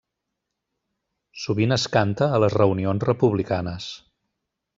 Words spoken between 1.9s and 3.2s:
canta a les reunions